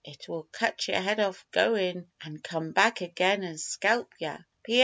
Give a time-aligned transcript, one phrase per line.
[0.03, 4.43] It will cut yer head off goin', an' come back again and skelp yer.